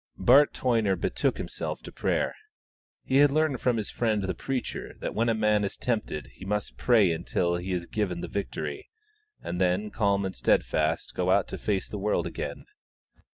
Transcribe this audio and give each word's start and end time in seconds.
Bart 0.17 0.51
Toyner 0.51 0.95
betook 0.99 1.37
himself 1.37 1.83
to 1.83 1.91
prayer. 1.91 2.33
He 3.03 3.17
had 3.17 3.29
learned 3.29 3.61
from 3.61 3.77
his 3.77 3.91
friend 3.91 4.23
the 4.23 4.33
preacher 4.33 4.95
that 4.99 5.13
when 5.13 5.29
a 5.29 5.35
man 5.35 5.63
is 5.63 5.77
tempted 5.77 6.25
he 6.33 6.43
must 6.43 6.75
pray 6.75 7.11
until 7.11 7.57
he 7.57 7.71
is 7.71 7.85
given 7.85 8.21
the 8.21 8.27
victory, 8.27 8.89
and 9.43 9.61
then, 9.61 9.91
calm 9.91 10.25
and 10.25 10.35
steadfast, 10.35 11.13
go 11.13 11.29
out 11.29 11.47
to 11.49 11.57
face 11.59 11.87
the 11.87 11.99
world 11.99 12.25
again. 12.25 12.65